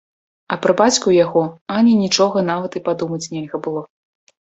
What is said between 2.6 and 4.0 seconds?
і падумаць нельга было.